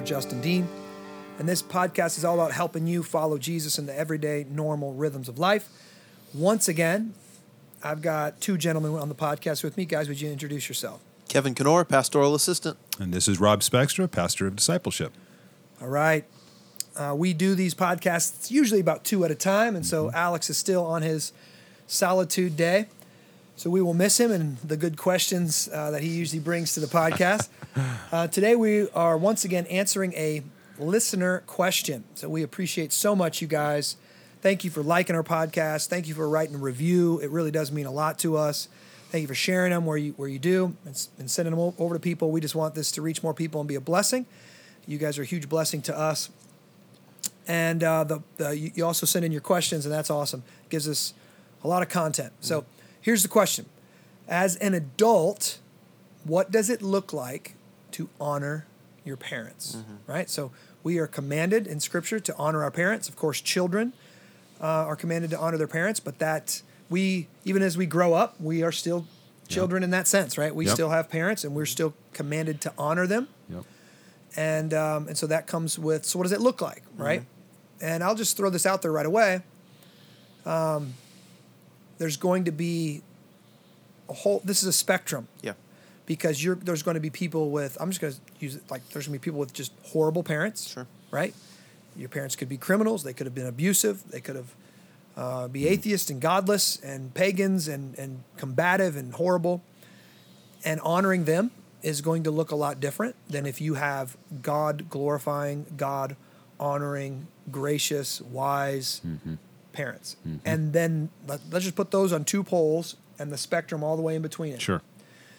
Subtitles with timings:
[0.00, 0.68] host, Pastor Justin Dean.
[1.38, 5.28] And this podcast is all about helping you follow Jesus in the everyday, normal rhythms
[5.28, 5.68] of life.
[6.34, 7.14] Once again,
[7.82, 9.84] I've got two gentlemen on the podcast with me.
[9.86, 11.00] Guys, would you introduce yourself?
[11.28, 12.76] Kevin Knorr, pastoral assistant.
[12.98, 15.12] And this is Rob Spekstra, pastor of discipleship.
[15.80, 16.24] All right.
[16.96, 19.76] Uh, we do these podcasts usually about two at a time.
[19.76, 21.32] And so Alex is still on his
[21.86, 22.88] solitude day.
[23.60, 26.80] So we will miss him and the good questions uh, that he usually brings to
[26.80, 27.50] the podcast.
[28.10, 30.42] uh, today we are once again answering a
[30.78, 32.04] listener question.
[32.14, 33.96] So we appreciate so much you guys.
[34.40, 35.88] Thank you for liking our podcast.
[35.88, 37.20] Thank you for writing a review.
[37.20, 38.68] It really does mean a lot to us.
[39.10, 41.94] Thank you for sharing them where you where you do and, and sending them over
[41.94, 42.30] to people.
[42.30, 44.24] We just want this to reach more people and be a blessing.
[44.86, 46.30] You guys are a huge blessing to us.
[47.46, 50.44] And uh, the, the you you also send in your questions, and that's awesome.
[50.70, 51.12] gives us
[51.62, 52.32] a lot of content.
[52.40, 52.64] So
[53.00, 53.66] here's the question:
[54.28, 55.58] As an adult,
[56.24, 57.54] what does it look like
[57.92, 58.66] to honor
[59.04, 59.76] your parents?
[60.06, 60.28] Right.
[60.30, 60.50] So
[60.82, 63.08] we are commanded in Scripture to honor our parents.
[63.08, 63.92] Of course, children
[64.60, 68.40] uh, are commanded to honor their parents, but that we even as we grow up,
[68.40, 69.06] we are still
[69.48, 70.54] children in that sense, right?
[70.54, 70.74] We Yep.
[70.74, 73.64] still have parents, and we're still commanded to honor them Yep.
[74.36, 77.22] and um, and so that comes with so what does it look like right
[77.80, 79.42] and i'll just throw this out there right away
[80.44, 80.94] um,
[82.00, 83.02] there's going to be
[84.08, 85.28] a whole this is a spectrum.
[85.42, 85.52] Yeah.
[86.06, 88.82] because you're there's going to be people with i'm just going to use it like
[88.88, 90.68] there's going to be people with just horrible parents.
[90.72, 90.86] Sure.
[91.12, 91.34] right?
[91.96, 94.54] Your parents could be criminals they could have been abusive they could have
[95.16, 99.62] uh, be atheists and godless and pagans and, and combative and horrible.
[100.64, 101.50] And honoring them
[101.82, 106.16] is going to look a lot different than if you have God glorifying, God
[106.58, 109.02] honoring, gracious, wise
[109.80, 110.16] parents.
[110.26, 110.48] Mm-hmm.
[110.48, 114.02] And then let, let's just put those on two poles and the spectrum all the
[114.02, 114.60] way in between it.
[114.60, 114.82] Sure.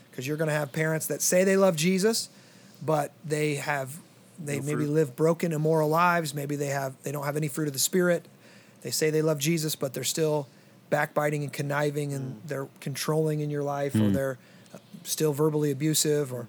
[0.09, 2.29] Because you're going to have parents that say they love Jesus,
[2.81, 3.97] but they have
[4.44, 6.34] they No maybe live broken, immoral lives.
[6.34, 8.28] Maybe they have they don't have any fruit of the spirit.
[8.81, 10.47] They say they love Jesus, but they're still
[10.90, 12.47] backbiting and conniving, and mm.
[12.47, 14.13] they're controlling in your life, or mm.
[14.13, 14.38] they're
[14.74, 16.47] uh, still verbally abusive, or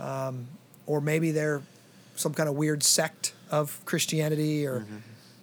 [0.00, 0.02] mm-hmm.
[0.02, 0.46] um,
[0.86, 1.60] or maybe they're
[2.16, 4.96] some kind of weird sect of Christianity, or mm-hmm.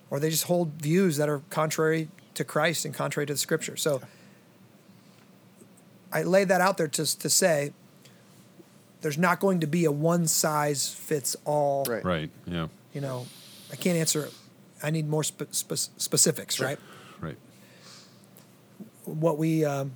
[0.09, 3.75] Or they just hold views that are contrary to Christ and contrary to the Scripture.
[3.75, 4.01] So
[6.11, 7.73] I laid that out there to to say
[9.01, 11.85] there's not going to be a one size fits all.
[11.85, 12.03] Right.
[12.03, 12.31] Right.
[12.47, 12.67] Yeah.
[12.93, 13.27] You know,
[13.71, 14.29] I can't answer.
[14.81, 16.79] I need more spe- spe- specifics, right?
[17.19, 17.37] Right.
[19.05, 19.91] What we um,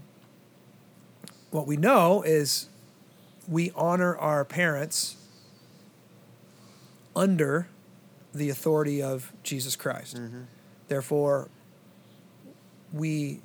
[1.52, 2.68] what we know is
[3.48, 5.16] we honor our parents
[7.16, 7.68] under
[8.34, 10.18] the authority of Jesus Christ.
[10.18, 10.42] Mm-hmm.
[10.88, 11.50] Therefore,
[12.94, 13.42] we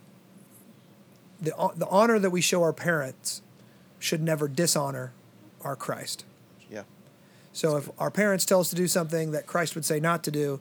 [1.40, 3.42] the the honor that we show our parents
[3.98, 5.12] should never dishonor
[5.62, 6.24] our Christ.
[6.70, 6.82] Yeah.
[7.52, 10.30] So if our parents tell us to do something that Christ would say not to
[10.30, 10.60] do,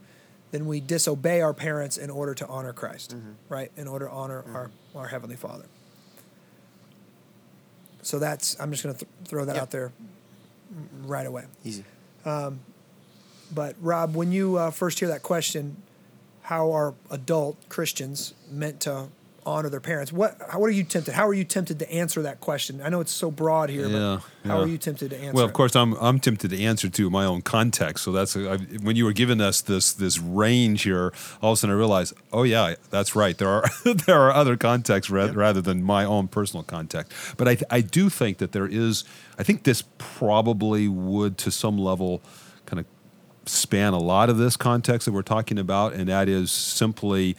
[0.51, 3.31] then we disobey our parents in order to honor Christ, mm-hmm.
[3.49, 3.71] right?
[3.75, 4.55] In order to honor mm-hmm.
[4.55, 5.65] our, our Heavenly Father.
[8.03, 9.61] So that's, I'm just going to th- throw that Yep.
[9.61, 9.91] out there
[11.05, 11.45] right away.
[11.63, 11.83] Easy.
[12.25, 12.59] Um,
[13.53, 15.77] But Rob, when you uh, first hear that question,
[16.43, 19.07] how are adult Christians meant to
[19.45, 20.11] honor their parents?
[20.13, 21.13] What how, what are you tempted?
[21.13, 22.81] How are you tempted to answer that question?
[22.81, 24.63] I know it's so broad here, Yeah, but how yeah.
[24.63, 25.33] are you tempted to answer?
[25.33, 25.53] Well, of it?
[25.53, 28.03] course, I'm I'm tempted to answer to my own context.
[28.05, 31.11] So that's I, when you were giving us this this range here.
[31.41, 33.37] All of a sudden, I realized, oh yeah, that's right.
[33.37, 33.65] There are
[34.05, 37.11] there are other contexts ra- rather than my own personal context.
[37.37, 39.03] But I I do think that there is.
[39.37, 42.21] I think this probably would, to some level,
[43.45, 47.35] span a lot of this context that we're talking about, and that is simply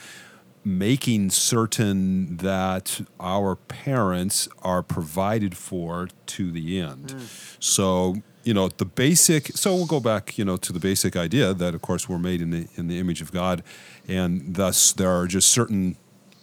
[0.64, 7.10] making certain that our parents are provided for to the end.
[7.10, 7.18] Hmm.
[7.60, 11.52] So, you know, the basic so we'll go back, you know, to the basic idea
[11.52, 13.62] that of course we're made in the in the image of God
[14.08, 15.96] and thus there are just certain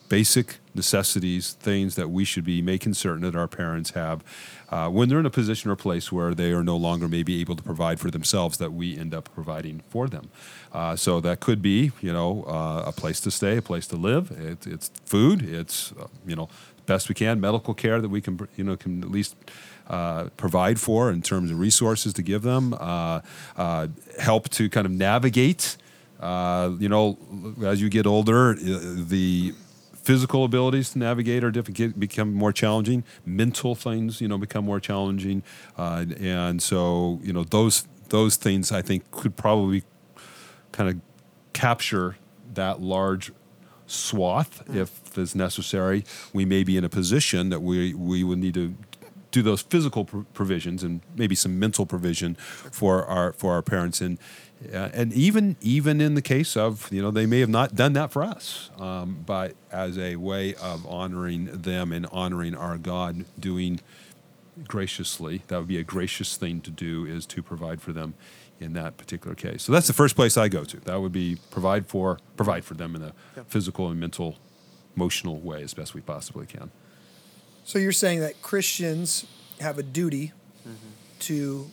[0.07, 4.23] basic necessities, things that we should be making certain that our parents have
[4.71, 7.55] uh, when they're in a position or place where they are no longer maybe able
[7.55, 10.29] to provide for themselves, that we end up providing for them.
[10.71, 13.97] Uh, so that could be, you know, uh, a place to stay, a place to
[13.97, 14.31] live.
[14.31, 15.41] It, it's food.
[15.41, 16.47] It's, uh, you know,
[16.85, 19.35] best we can, medical care that we can, you know, can at least
[19.87, 23.19] uh, provide for in terms of resources to give them, uh,
[23.57, 23.87] uh,
[24.19, 25.77] help to kind of navigate.
[26.19, 27.17] Uh, you know,
[27.65, 28.55] as you get older, uh,
[29.07, 29.53] the
[30.03, 33.03] physical abilities to navigate are different, become more challenging.
[33.25, 35.43] Mental things, you know, become more challenging,
[35.77, 39.83] uh, and so you know those those things I think could probably
[40.71, 40.99] kind of
[41.53, 42.17] capture
[42.53, 43.31] that large
[43.87, 46.05] swath if it's necessary.
[46.33, 48.75] We may be in a position that we we would need to
[49.31, 54.01] do those physical pr- provisions and maybe some mental provision for our for our parents.
[54.01, 54.17] And
[54.73, 57.93] uh, and even even in the case of you know they may have not done
[57.93, 63.25] that for us um, but as a way of honoring them and honoring our God
[63.39, 63.79] doing
[64.67, 68.13] graciously that would be a gracious thing to do is to provide for them
[68.59, 69.63] in that particular case.
[69.63, 70.77] So that's the first place I go to.
[70.81, 73.49] That would be provide for provide for them in a Yep.
[73.49, 74.37] physical and mental
[74.95, 76.69] emotional way as best we possibly can
[77.71, 79.25] So you're saying that Christians
[79.61, 80.33] have a duty
[80.67, 80.89] Mm-hmm.
[81.19, 81.71] to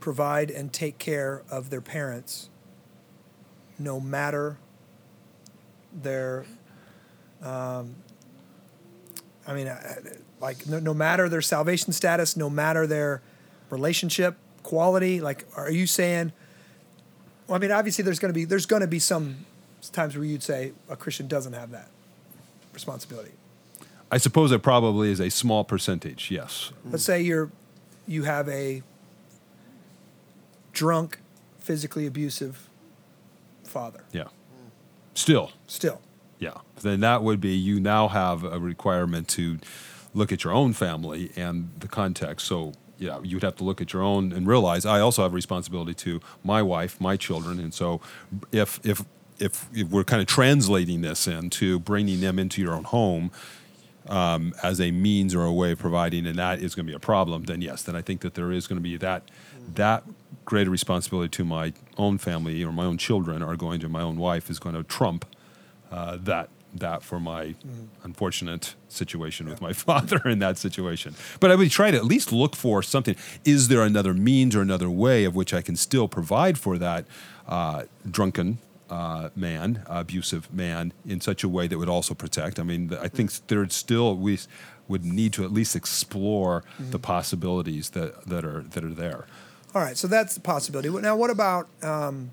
[0.00, 2.50] provide and take care of their parents,
[3.78, 4.58] no matter
[5.94, 6.44] their,
[7.40, 7.94] um,
[9.46, 9.94] I mean, uh,
[10.40, 13.22] like no, no matter their salvation status, no matter their
[13.70, 15.20] relationship quality.
[15.20, 16.32] Like, are you saying?
[17.46, 19.46] Well, I mean, obviously, there's going to be there's going to be some
[19.92, 21.88] times where you'd say a Christian doesn't have that
[22.74, 23.32] responsibility.
[24.10, 27.50] I suppose it probably is a small percentage yes Let's say you're
[28.06, 28.82] you have a
[30.72, 31.18] drunk,
[31.58, 32.68] physically abusive
[33.64, 34.04] father.
[34.12, 34.28] yeah
[35.14, 36.00] still Still.
[36.38, 39.58] Yeah, then that would be you now have a requirement to
[40.12, 42.46] look at your own family and the context.
[42.46, 45.34] So yeah, you'd have to look at your own and realize I also have a
[45.34, 48.02] responsibility to my wife, my children, and so
[48.52, 49.02] if if
[49.38, 53.30] if, if we're kind of translating this into bringing them into your own home
[54.08, 56.96] um, as a means or a way of providing, and that is going to be
[56.96, 59.30] a problem, then yes, then I think that there is going to be that
[59.74, 60.04] that
[60.44, 64.16] greater responsibility to my own family or my own children are going to my own
[64.16, 65.26] wife is going to trump
[65.90, 67.54] uh, that that for my
[68.02, 71.14] unfortunate situation with my father in that situation.
[71.40, 73.16] But I would try to at least look for something.
[73.44, 77.06] Is there another means or another way of which I can still provide for that
[77.48, 78.58] uh, drunken
[78.90, 82.58] uh, man, abusive man, in such a way that would also protect?
[82.58, 84.38] I mean, I think there's still we
[84.88, 89.26] would need to at least explore the possibilities that, that are that are there.
[89.74, 90.88] All right, so that's the possibility.
[90.88, 92.30] Now, what about um,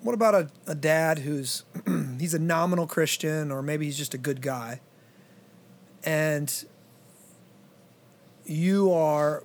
[0.00, 1.64] what about a, a dad who's
[2.18, 4.80] he's a nominal Christian or maybe he's just a good guy,
[6.02, 6.64] and
[8.46, 9.44] you are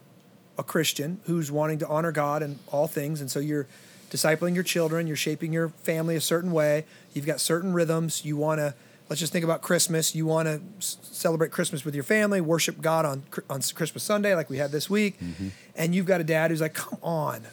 [0.58, 3.68] a Christian who's wanting to honor God in all things, and so you're
[4.10, 6.86] discipling your children, you're shaping your family a certain way.
[7.14, 8.26] You've got certain rhythms.
[8.26, 8.74] You want to
[9.10, 10.14] let's just think about Christmas.
[10.14, 14.36] You want to s- celebrate Christmas with your family, worship God on on Christmas Sunday,
[14.36, 15.50] like we had this week, mm-hmm.
[15.76, 17.48] and you've got a dad who's like, "Come on,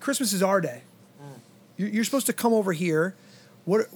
[0.00, 0.82] Christmas is our day.
[1.22, 1.40] Mm.
[1.76, 3.14] You're, you're supposed to come over here.
[3.64, 3.88] What,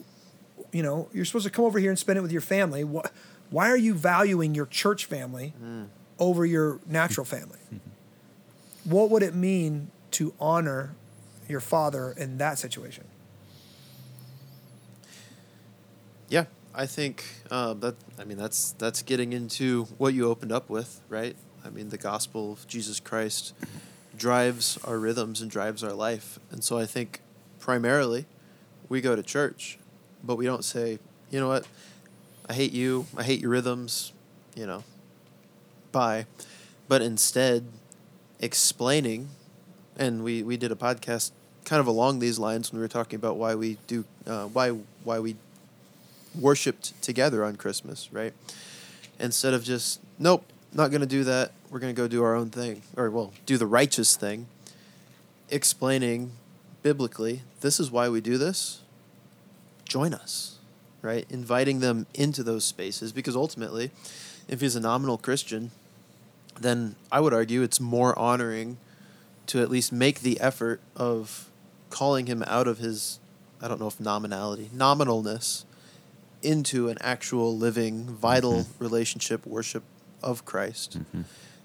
[0.71, 2.85] you know, you're supposed to come over here and spend it with your family.
[2.85, 3.11] What,
[3.51, 5.87] why are you valuing your church family mm.
[6.19, 7.59] over your natural family?
[8.85, 10.95] what would it mean to honor
[11.49, 13.05] your father in that situation?
[16.29, 17.97] Yeah, I think uh, that.
[18.19, 21.37] I mean, that's that's getting into what you opened up with, right?
[21.65, 23.55] I mean, the gospel of Jesus Christ
[24.17, 27.21] drives our rhythms and drives our life, and so I think
[27.59, 28.27] primarily
[28.89, 29.79] we go to church,
[30.23, 30.99] but we don't say,
[31.31, 31.67] you know what,
[32.49, 34.13] I hate you, I hate your rhythms,
[34.55, 34.85] you know,
[35.93, 36.27] bye,
[36.89, 37.67] but instead
[38.41, 39.31] explaining,
[39.97, 41.33] and we we did a podcast
[41.65, 44.71] kind of along these lines when we were talking about why we do uh, why
[45.05, 45.37] why we
[46.39, 48.33] worshipped together on Christmas, right?
[49.19, 51.53] Instead of just, nope, not going to do that.
[51.71, 54.47] We're going to go do our own thing, or, well, do the righteous thing,
[55.51, 56.33] explaining
[56.83, 58.83] biblically, this is why we do this.
[59.85, 60.59] Join us,
[61.03, 61.27] right?
[61.31, 63.91] Inviting them into those spaces because ultimately,
[64.49, 65.71] if he's a nominal Christian,
[66.61, 68.77] then I would argue it's more honoring
[69.47, 71.51] to at least make the effort of
[71.91, 73.21] calling him out of his,
[73.61, 75.65] I don't know if nominality, nominalness
[76.43, 78.85] into an actual living vital mm-hmm.
[78.85, 79.83] relationship worship
[80.23, 80.99] of Christ.
[80.99, 81.23] Mm-hmm.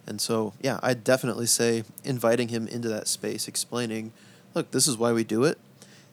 [0.07, 4.11] And so, yeah, I'd definitely say inviting him into that space, explaining,
[4.53, 5.59] look, this is why we do it.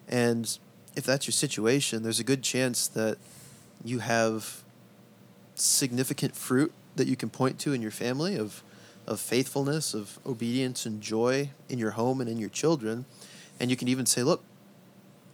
[0.08, 0.58] And
[0.94, 3.18] if that's your situation, there's a good chance that
[3.84, 4.62] you have
[5.54, 8.62] significant fruit that you can point to in your family of
[9.06, 13.04] of faithfulness, of obedience and joy in your home and in your children.
[13.60, 14.42] And you can even say, look,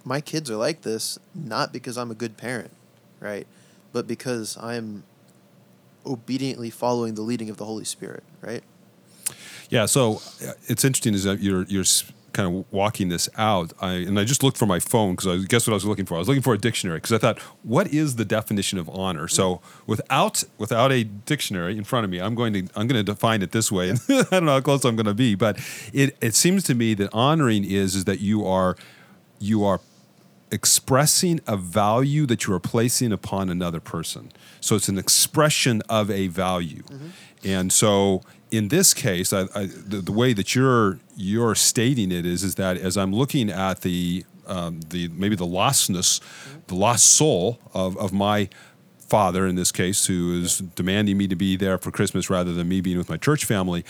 [0.05, 2.71] my kids are like this not because I'm a good parent,
[3.21, 3.47] right?
[3.93, 5.05] But because I'm
[6.05, 8.63] obediently following the leading of the Holy Spirit, right?
[9.71, 11.85] Yeah, so uh, it's interesting is that you're you're
[12.33, 13.73] kind of walking this out.
[13.81, 16.07] I and I just looked for my phone because I guess what I was looking
[16.07, 16.17] for.
[16.17, 19.29] I was looking for a dictionary because I thought, what is the definition of honor?
[19.29, 23.13] So without without a dictionary in front of me, I'm going to I'm going to
[23.13, 23.91] define it this way.
[23.91, 25.59] And I don't know how close I'm going to be, but
[25.93, 28.77] it it seems to me that honoring is is that you are
[29.39, 29.81] you are
[30.51, 34.31] expressing a value that you are placing upon another person.
[34.61, 36.83] So it's an expression of a value.
[36.83, 37.09] Mm-hmm.
[37.45, 38.23] And so
[38.53, 42.55] in this case, I, I, the, the way that you're you're stating it is is
[42.57, 46.21] that as I'm looking at the um, the maybe the lostness,
[46.67, 48.49] the lost soul of, of my
[48.99, 52.69] father in this case, who is demanding me to be there for Christmas rather than
[52.69, 53.85] me being with my church family,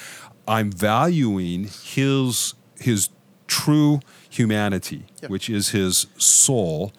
[0.47, 3.11] I'm valuing his his
[3.49, 4.01] true
[4.31, 5.31] humanity, Yep.
[5.31, 6.93] which is his soul,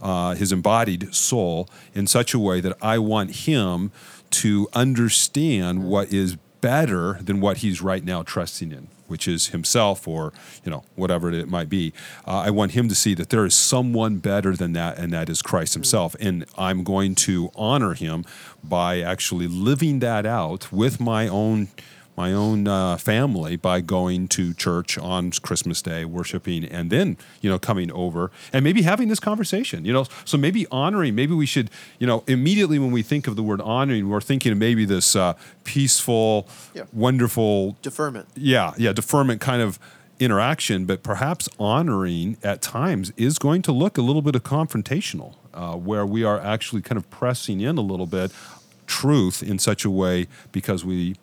[0.00, 3.90] uh, his embodied soul, in such a way that I want him
[4.30, 10.06] to understand what is better than what he's right now trusting in, which is himself
[10.06, 10.32] or
[10.64, 11.92] you know whatever it might be.
[12.26, 15.28] Uh, I want him to see that there is someone better than that, and that
[15.28, 16.14] is Christ Himself.
[16.20, 18.24] And I'm going to honor him
[18.62, 21.68] by actually living that out with my own
[22.16, 27.48] my own uh, family by going to church on Christmas Day, worshiping, and then you
[27.48, 29.84] know coming over and maybe having this conversation.
[29.84, 31.14] You know, so maybe honoring.
[31.14, 34.52] Maybe we should you know immediately when we think of the word honoring, we're thinking
[34.52, 36.82] of maybe this uh, peaceful, Yeah.
[36.92, 38.28] wonderful Deferment.
[38.36, 39.78] yeah, yeah, deferment kind of
[40.18, 45.36] interaction, but perhaps honoring at times is going to look a little bit of confrontational,
[45.54, 48.30] uh, where we are actually kind of pressing in a little bit
[48.86, 51.16] truth in such a way because we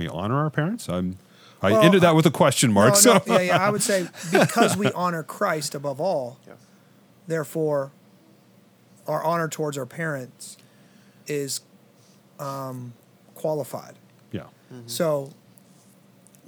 [0.00, 0.88] we honor our parents.
[0.88, 1.18] I'm.
[1.62, 2.94] I Well, ended that with a question mark.
[2.94, 3.66] No, so no, yeah, yeah.
[3.66, 6.54] I would say because we honor Christ above all, Yeah.
[7.28, 7.92] therefore,
[9.06, 10.56] our honor towards our parents
[11.26, 11.60] is
[12.38, 12.94] um,
[13.34, 13.96] qualified.
[14.32, 14.44] yeah,
[14.86, 15.32] So,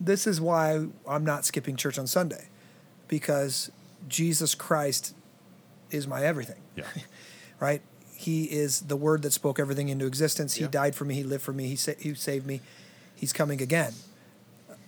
[0.00, 2.48] this is why I'm not skipping church on Sunday,
[3.06, 3.70] because
[4.08, 5.14] Jesus Christ
[5.90, 6.62] is my everything.
[6.74, 6.84] yeah,
[7.60, 7.82] right?
[8.16, 10.54] He is the word that spoke everything into existence.
[10.54, 10.70] He Yeah.
[10.70, 11.16] died for me.
[11.16, 11.68] He lived for me.
[11.68, 12.62] He, sa- he saved me.
[13.22, 13.92] He's coming again.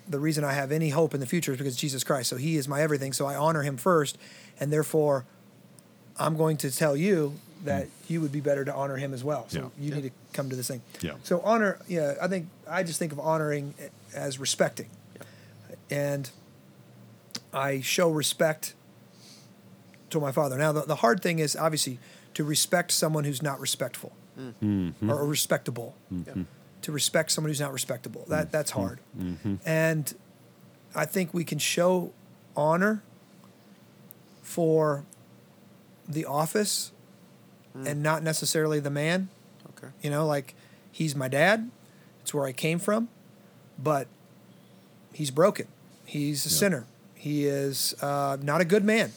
[0.09, 2.29] The reason I have any hope in the future is because Jesus Christ.
[2.29, 3.13] So he is my everything.
[3.13, 4.19] So I honor him first.
[4.59, 5.25] And therefore,
[6.19, 8.13] I'm going to tell you that hmm.
[8.13, 9.47] you would be better to honor him as well.
[9.49, 9.85] So Yeah.
[9.85, 9.95] you Yeah.
[9.95, 10.83] need to come to this thing.
[11.01, 11.13] Yeah.
[11.23, 13.75] So honor, yeah, I think, I just think of honoring
[14.13, 14.91] as respecting.
[15.89, 16.29] And
[17.53, 18.75] I show respect
[20.11, 20.59] to my father.
[20.59, 22.01] Now, the, the hard thing is obviously
[22.35, 24.51] to respect someone who's not respectful hmm.
[24.61, 25.09] Mm-hmm.
[25.09, 25.95] or, respectable.
[26.11, 26.43] Yeah.
[26.85, 28.25] To respect someone who's not respectable.
[28.29, 28.81] That that's Mm-hmm.
[29.55, 29.59] hard.
[29.67, 30.15] And
[30.95, 32.13] I think we can show
[32.57, 33.03] honor
[34.43, 35.05] for
[36.09, 36.93] the office
[37.75, 39.29] and not necessarily the man.
[39.71, 39.89] Okay.
[40.03, 40.55] You know, like
[40.93, 41.71] he's my dad.
[42.23, 43.09] It's where I came from,
[43.79, 44.07] but
[45.13, 45.67] he's broken.
[46.07, 46.87] He's a sinner.
[47.15, 49.11] He is uh, not a good man.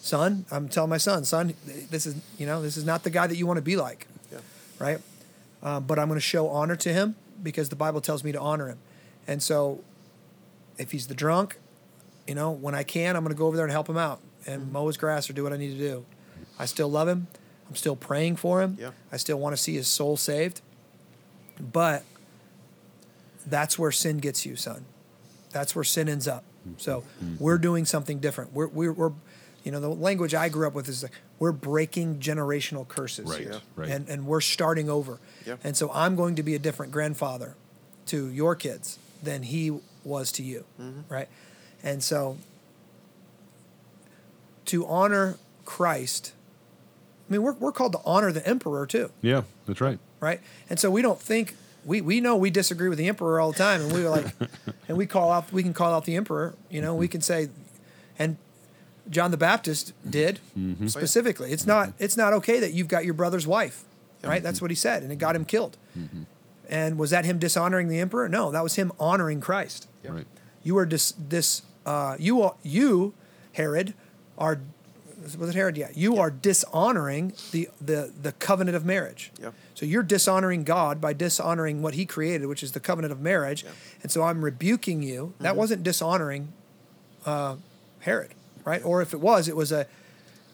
[0.00, 1.52] Son, I'm telling my son, son,
[1.90, 4.06] this is you know this is not the guy that you want to be like,
[4.32, 4.38] Yeah.
[4.78, 4.98] right?
[5.62, 8.40] Um, but I'm going to show honor to him because the Bible tells me to
[8.40, 8.78] honor him,
[9.26, 9.82] and so
[10.78, 11.58] if he's the drunk,
[12.26, 14.20] you know, when I can, I'm going to go over there and help him out
[14.46, 16.06] and mow his grass or do what I need to do.
[16.58, 17.26] I still love him.
[17.68, 18.76] I'm still praying for him.
[18.80, 18.90] Yeah.
[19.12, 20.60] I still want to see his soul saved.
[21.60, 22.04] But
[23.46, 24.84] that's where sin gets you, son.
[25.52, 26.44] That's where sin ends up.
[26.76, 27.04] So
[27.38, 28.52] we're doing something different.
[28.52, 29.12] We're, we're, we're,
[29.64, 33.26] you know, the language I grew up with is like we're breaking generational curses.
[33.28, 33.58] Right, Yeah.
[33.76, 33.88] right.
[33.88, 35.18] And, and we're starting over.
[35.46, 35.56] Yeah.
[35.64, 37.54] And so I'm going to be a different grandfather
[38.06, 40.64] to your kids than he was to you.
[40.80, 41.12] Mm-hmm.
[41.12, 41.28] Right.
[41.82, 42.36] And so
[44.66, 46.32] to honor Christ,
[47.28, 49.98] I mean, we're, we're called to honor the emperor too yeah, that's right.
[50.20, 50.40] right?
[50.68, 53.58] And so we don't think we we know we disagree with the emperor all the
[53.58, 54.26] time, and we were like,
[54.88, 56.54] and we call out we can call out the emperor.
[56.68, 57.52] You know, we can say, and
[59.08, 60.86] John the Baptist did mm-hmm.
[60.86, 61.52] specifically.
[61.52, 62.04] It's not mm-hmm.
[62.04, 63.84] it's not okay that you've got your brother's wife,
[64.22, 64.42] right?
[64.42, 65.48] That's what he said, and it got him mm-hmm.
[65.48, 65.76] killed.
[66.68, 68.28] And was that him dishonoring the emperor?
[68.28, 69.88] No, that was him honoring Christ.
[70.04, 70.12] Yeah.
[70.12, 70.26] Right.
[70.62, 73.14] You are dis this uh, you are you
[73.52, 73.94] Herod
[74.38, 74.60] are
[75.38, 75.76] was it Herod?
[75.76, 79.32] Yeah, you are dishonoring the the the covenant of marriage.
[79.40, 79.50] Yeah.
[79.74, 83.64] So you're dishonoring God by dishonoring what He created, which is the covenant of marriage.
[83.64, 83.70] Yeah.
[84.02, 85.34] And so I'm rebuking you.
[85.40, 86.52] That wasn't dishonoring
[87.26, 87.56] uh,
[88.00, 88.84] Herod, right?
[88.84, 89.86] Or if it was, it was a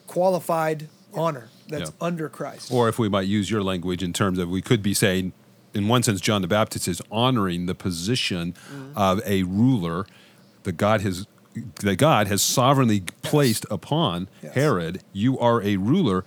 [0.06, 2.06] qualified honor that's Yeah.
[2.06, 2.70] under Christ.
[2.70, 5.32] Or if we might use your language in terms of, we could be saying,
[5.74, 8.92] in one sense, John the Baptist is honoring the position mm.
[8.96, 10.06] of a ruler
[10.62, 11.26] that God has
[11.80, 14.54] that God has sovereignly placed upon Yes.
[14.54, 15.00] Herod.
[15.14, 16.22] You are a ruler.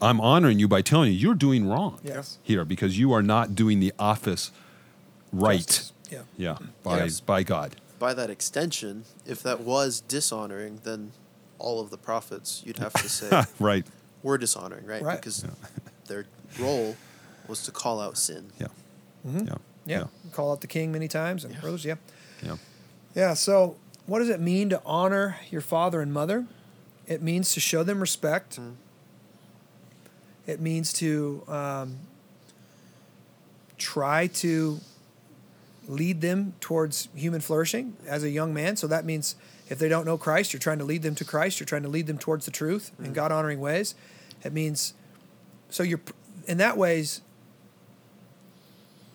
[0.00, 2.38] I'm honoring you by telling you you're doing wrong Yes.
[2.42, 4.50] here because you are not doing the office
[5.32, 5.58] right.
[5.58, 5.92] Justice.
[6.10, 6.22] Yeah.
[6.38, 7.20] Yeah, by Yes.
[7.20, 7.76] by God.
[7.98, 11.12] By that extension, if that was dishonoring, then
[11.58, 13.84] all of the prophets, you'd have to say, right.
[14.22, 15.02] were dishonoring, right?
[15.02, 15.16] Right.
[15.20, 15.44] Because
[16.06, 16.26] their
[16.60, 16.96] role
[17.48, 18.50] was to call out sin.
[18.60, 18.68] Yeah.
[19.26, 19.48] Mhm.
[19.48, 19.54] Yeah.
[19.86, 20.04] Yeah.
[20.32, 21.60] Call out the king many times and Yeah.
[21.60, 21.84] brothers.
[21.84, 21.96] Yeah.
[22.42, 22.56] Yeah.
[23.14, 23.34] Yeah.
[23.34, 23.76] So,
[24.06, 26.46] what does it mean to honor your father and mother?
[27.06, 28.60] It means to show them respect.
[30.46, 31.96] It means to um,
[33.76, 34.78] try to
[35.88, 38.76] lead them towards human flourishing as a young man.
[38.76, 39.34] So that means
[39.68, 41.58] if they don't know Christ, you're trying to lead them to Christ.
[41.58, 43.94] You're trying to lead them towards the truth in God honoring ways.
[44.44, 44.94] It means
[45.70, 46.00] so you're
[46.46, 47.22] in that ways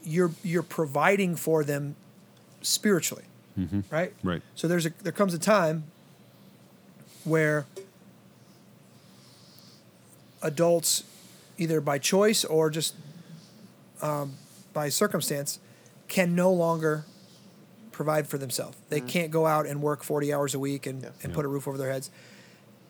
[0.03, 1.95] you're you're providing for them
[2.61, 3.23] spiritually,
[3.89, 4.13] right?
[4.23, 4.41] Right.
[4.55, 5.85] So there's a there comes a time
[7.23, 7.65] where
[10.41, 11.03] adults,
[11.57, 12.95] either by choice or just
[14.01, 14.33] um,
[14.73, 15.59] by circumstance,
[16.13, 17.05] can no longer
[17.91, 18.77] provide for themselves.
[18.89, 19.07] They mm-hmm.
[19.07, 21.09] can't go out and work 40 hours a week and, Yeah.
[21.23, 21.35] and Yeah.
[21.35, 22.11] put a roof over their heads.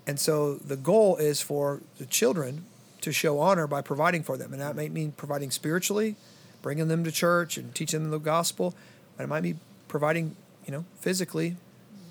[0.05, 2.65] And so the goal is for the children
[2.99, 4.51] to show honor by providing for them.
[4.51, 4.77] And that mm-hmm.
[4.77, 6.17] might mean providing spiritually,
[6.61, 8.75] bringing them to church and teaching them the gospel.
[9.17, 9.55] And it might be
[9.87, 11.55] providing, you know, physically,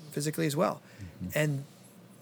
[0.09, 0.81] physically as well.
[0.97, 1.37] Mm-hmm.
[1.37, 1.65] And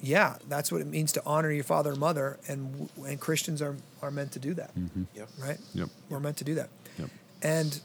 [0.01, 2.39] yeah, that's what it means to honor your father and mother.
[2.49, 4.71] And, and Christians are, are meant to do that,
[5.15, 5.29] Yep.
[5.39, 5.59] right?
[5.75, 5.87] Yep.
[6.09, 6.69] We're meant to do that.
[6.99, 7.09] Yep.
[7.41, 7.79] And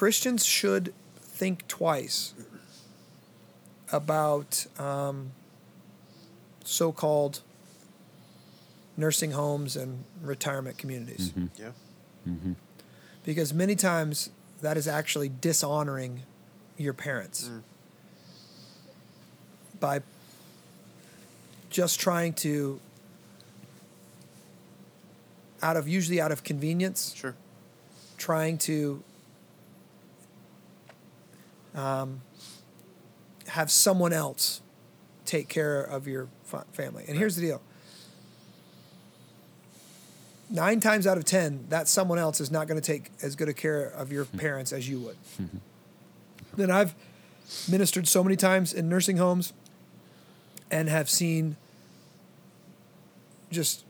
[0.00, 2.32] Christians should think twice
[3.92, 5.32] about um,
[6.64, 7.42] so called
[8.96, 11.32] nursing homes and retirement communities.
[11.32, 11.62] Mm-hmm.
[11.62, 11.72] Yeah.
[12.26, 12.52] Mm-hmm.
[13.26, 14.30] Because many times
[14.62, 16.22] that is actually dishonoring
[16.78, 17.60] your parents mm.
[19.80, 20.00] by
[21.68, 22.80] just trying to,
[25.62, 27.34] out of usually out of convenience, Sure.
[28.16, 29.02] trying to
[31.74, 32.22] um,
[33.48, 34.60] have someone else
[35.24, 36.28] take care of your
[36.72, 37.04] family.
[37.08, 37.62] And here's the deal
[40.50, 43.48] nine times out of ten, that someone else is not going to take as good
[43.48, 45.16] a care of your parents as you would.
[46.56, 46.94] Then I've
[47.68, 49.52] ministered so many times in nursing homes
[50.70, 51.56] and have seen
[53.50, 53.84] just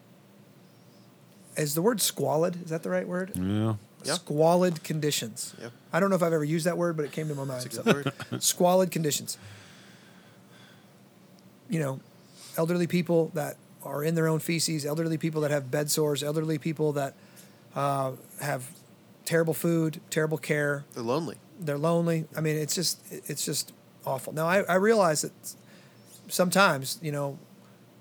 [1.57, 3.75] is the word squalid is that the right word Yeah.
[4.05, 4.15] Yeah.
[4.15, 5.73] squalid conditions Yep.
[5.93, 7.63] i don't know if i've ever used that word but it came to my mind
[7.65, 8.13] That's a so- good word.
[8.43, 9.37] squalid conditions.
[11.69, 12.01] You know,
[12.57, 16.59] elderly people that are in their own feces, elderly people that have bed sores, elderly
[16.59, 17.15] people that
[17.77, 18.71] uh, have
[19.25, 20.85] terrible food, terrible care.
[20.95, 21.37] They're lonely.
[21.61, 22.25] They're lonely.
[22.37, 23.73] I mean, it's just it's just
[24.05, 24.33] awful.
[24.33, 25.33] Now I, I realize that
[26.29, 27.39] sometimes you know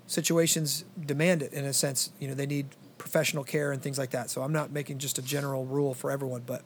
[0.08, 2.10] situations demand it in a sense.
[2.18, 2.66] You know, they need
[3.00, 4.28] professional care and things like that.
[4.28, 6.62] So I'm not making just a general rule for everyone, but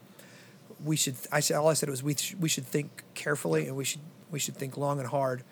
[0.83, 1.15] we should.
[1.31, 4.01] I said all I said was we sh- we should think carefully and we should
[4.29, 5.43] we should think long and hard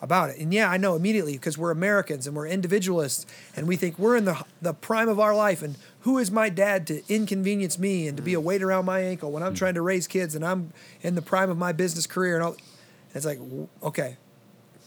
[0.00, 0.38] about it.
[0.38, 4.16] And yeah, I know immediately because we're Americans and we're individualists and we think we're
[4.16, 8.06] in the the prime of our life and who is my dad to inconvenience me
[8.06, 8.44] and to be a mm.
[8.44, 9.58] weight around my ankle when I'm mm.
[9.58, 10.72] trying to raise kids and I'm
[11.02, 12.56] in the prime of my business career and all.
[13.12, 13.40] It's like
[13.82, 14.18] okay,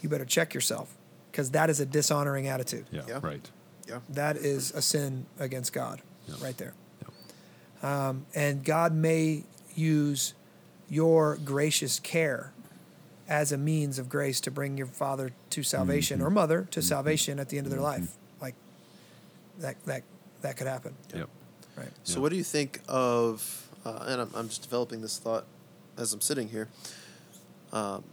[0.02, 0.96] you better check yourself
[1.30, 2.86] because that is a dishonoring attitude.
[2.90, 3.02] Yeah.
[3.06, 3.20] Yeah.
[3.22, 3.50] Right.
[3.92, 4.00] Yeah.
[4.10, 6.36] That is a sin against God, Yeah.
[6.42, 6.74] right there.
[7.84, 8.08] Yeah.
[8.10, 9.44] Um, and God may
[9.76, 10.34] use
[10.90, 12.54] your gracious care
[13.28, 16.28] as a means of grace to bring your father to salvation Mm-hmm.
[16.28, 18.12] or mother to salvation at the end of their life.
[18.42, 18.56] Like
[19.60, 20.04] that, that,
[20.42, 21.30] that could happen, Yep.
[21.78, 21.90] right?
[22.04, 22.22] So, Yeah.
[22.22, 23.68] what do you think of?
[23.86, 25.46] Uh, and I'm, I'm just developing this thought
[25.98, 26.68] as I'm sitting here.
[27.74, 28.04] Um,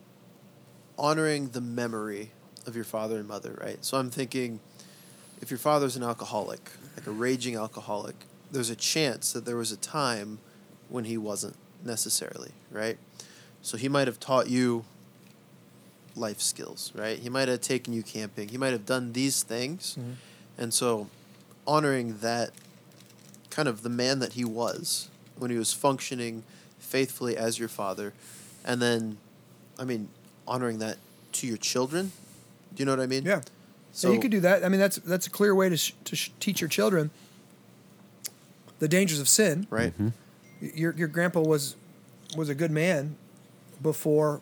[0.96, 2.30] honoring the memory
[2.66, 3.84] of your father and mother, right?
[3.84, 4.60] So I'm thinking,
[5.40, 8.16] if your father's an alcoholic, like a raging alcoholic,
[8.50, 10.38] there's a chance that there was a time
[10.88, 12.98] when he wasn't necessarily, right?
[13.62, 14.84] So he might have taught you
[16.16, 17.18] life skills, right?
[17.18, 18.48] He might have taken you camping.
[18.48, 19.96] He might have done these things.
[19.98, 20.14] Mhm.
[20.56, 21.08] And so
[21.66, 22.50] honoring that
[23.50, 26.42] kind of the man that he was when he was functioning
[26.78, 28.12] faithfully as your father
[28.64, 29.18] and then
[29.78, 30.08] I mean
[30.46, 30.98] honoring that
[31.32, 32.12] to your children.
[32.74, 33.24] Do you know what I mean?
[33.24, 33.42] Yeah.
[33.98, 34.64] So So you could do that.
[34.64, 37.10] I mean, that's that's a clear way to sh- to sh- teach your children
[38.78, 39.66] the dangers of sin.
[39.70, 39.92] right.
[39.92, 40.08] Mm-hmm.
[40.74, 41.74] Your your grandpa was
[42.36, 43.16] was a good man
[43.82, 44.40] before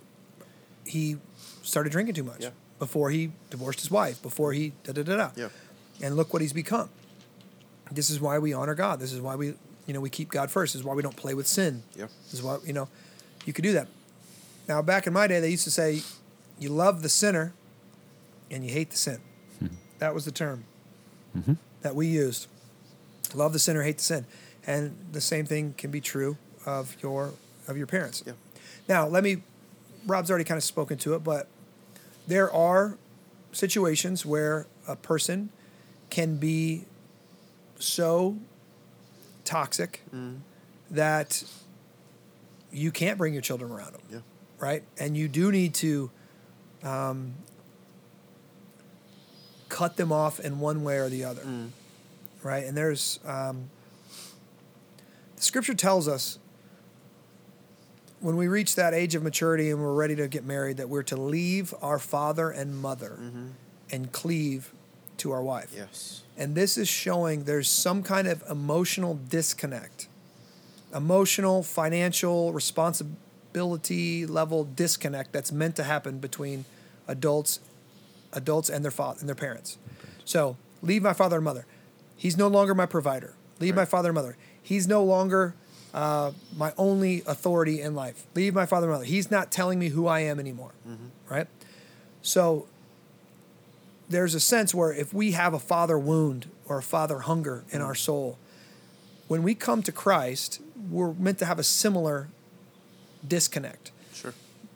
[0.85, 1.17] he
[1.63, 2.43] started drinking too much.
[2.43, 2.51] Yeah.
[2.79, 4.21] Before he divorced his wife.
[4.23, 5.31] Before he da da da da.
[5.37, 5.49] Yeah.
[6.03, 6.91] And look what he's become.
[7.91, 9.01] This is why we honor God.
[9.01, 9.55] This is why we
[9.87, 10.75] you know we keep God first.
[10.75, 11.83] This is why we don't play with sin.
[11.95, 12.09] Yeah.
[12.25, 12.89] This is why you know
[13.47, 13.89] you could do that.
[14.69, 16.03] Now back in my day, they used to say,
[16.59, 17.53] "You love the sinner,
[18.51, 19.21] and you hate the sin."
[19.99, 20.65] That was the term
[21.37, 21.55] mm-hmm.
[21.83, 22.49] that we used.
[23.35, 24.27] Love the sinner, hate the sin,
[24.67, 27.33] and the same thing can be true of your
[27.69, 28.23] of your parents.
[28.27, 28.35] Yeah.
[28.89, 29.43] Now let me.
[30.07, 31.49] Rob's already kind of spoken to it, but
[32.29, 32.97] there are
[33.53, 35.51] situations where a person
[36.11, 36.85] can be
[37.79, 38.37] so
[39.45, 40.37] toxic mm-hmm.
[40.91, 41.43] that
[42.73, 44.19] you can't bring your children around them Yeah.
[44.59, 44.83] right?
[44.99, 46.11] And you do need to
[46.83, 47.35] um,
[49.69, 51.43] cut them off in one way or the other,
[52.43, 52.65] right?
[52.65, 53.71] And there's um,
[55.37, 56.39] the scripture tells us
[58.21, 61.03] when we reach that age of maturity and we're ready to get married that we're
[61.03, 63.19] to leave our father and mother
[63.91, 64.73] and cleave
[65.19, 65.73] to our wife.
[65.75, 66.23] Yes.
[66.37, 70.09] And this is showing there's some kind of emotional disconnect,
[70.95, 76.65] emotional, financial responsibility level disconnect that's meant to happen between
[77.09, 77.61] adults,
[78.33, 79.79] adults and their father and their parents.
[80.25, 81.67] So leave my father and mother.
[82.17, 83.35] He's no longer my provider.
[83.61, 84.37] Leave my father and mother.
[84.63, 85.55] He's no longer
[85.95, 88.25] uh, my only authority in life.
[88.35, 89.05] Leave my father and mother.
[89.05, 90.73] He's not telling me who I am anymore.
[91.29, 91.47] Right?
[92.23, 92.67] So
[94.09, 97.81] there's a sense where if we have a father wound or a father hunger in
[97.81, 98.39] our soul,
[99.29, 100.61] when we come to Christ,
[100.91, 102.29] we're meant to have a similar
[103.27, 103.91] disconnect.
[104.13, 104.35] Sure.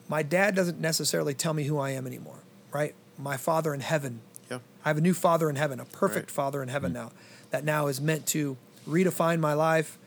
[0.08, 2.38] My dad doesn't necessarily tell me who I am anymore,
[2.72, 2.94] right?
[3.22, 4.20] My father in heaven.
[4.50, 4.58] Yeah.
[4.84, 6.30] I have a new father in heaven, a perfect Right.
[6.30, 6.94] father in heaven mm.
[6.94, 7.12] now,
[7.50, 8.56] that now is meant to
[8.88, 9.98] redefine my life,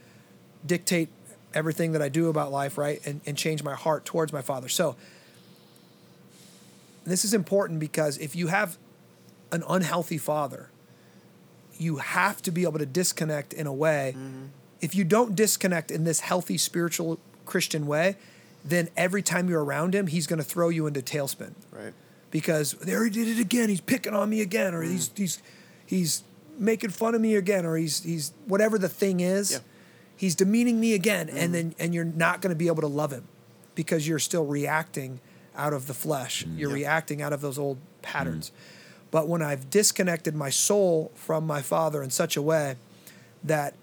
[0.66, 1.10] dictate
[1.54, 3.00] everything that I do about life, right?
[3.06, 4.68] And, and change my heart towards my father.
[4.68, 4.96] So,
[7.06, 8.78] this is important because if you have
[9.52, 10.70] an unhealthy father,
[11.78, 14.14] you have to be able to disconnect in a way.
[14.16, 14.46] Mm-hmm.
[14.82, 18.16] If you don't disconnect in this healthy spiritual Christian way,
[18.64, 21.94] then every time you're around him, he's going to throw you into tailspin Right.
[22.34, 23.70] Because there he did it again.
[23.70, 25.18] He's picking on me again, or he's mm.
[25.20, 25.42] he's
[25.86, 26.24] he's
[26.58, 29.52] making fun of me again, or he's he's whatever the thing is.
[29.52, 29.60] Yeah.
[30.18, 31.52] He's demeaning me again, and mm-hmm.
[31.54, 33.28] then and you're not going to be able to love him
[33.76, 35.20] because you're still reacting
[35.56, 36.44] out of the flesh.
[36.44, 36.58] Mm.
[36.58, 36.76] You're Yeah.
[36.76, 38.50] reacting out of those old patterns.
[38.50, 39.10] Mm.
[39.12, 42.78] But when I've disconnected my soul from my father in such a way
[43.44, 43.76] that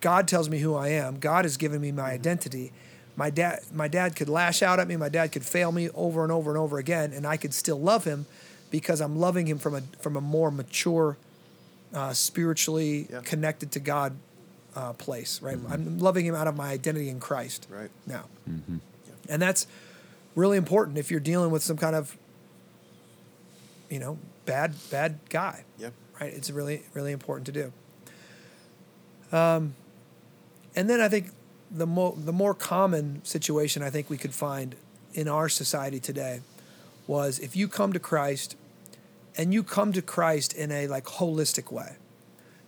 [0.00, 2.14] God tells me who I am, God has given me my mm-hmm.
[2.14, 2.72] identity.
[3.16, 4.96] My dad, my dad could lash out at me.
[4.96, 7.78] My dad could fail me over and over and over again, and I could still
[7.80, 8.24] love him
[8.70, 11.16] because I'm loving him from a from a more mature,
[11.92, 13.20] uh, spiritually Yeah.
[13.20, 14.16] connected to God
[14.74, 15.42] uh, place.
[15.42, 17.90] Right, I'm loving him out of my identity in Christ Right.
[18.06, 18.24] now,
[19.28, 19.66] and that's
[20.34, 22.16] really important if you're dealing with some kind of,
[23.90, 25.90] you know, bad bad guy Yeah.
[26.18, 26.32] right?
[26.32, 27.72] It's really really important to do.
[29.36, 29.74] Um,
[30.74, 31.26] and then I think
[31.72, 34.76] the more the more common situation I think we could find
[35.14, 36.40] in our society today
[37.06, 38.56] was if you come to Christ
[39.36, 41.96] and you come to Christ in a like holistic way.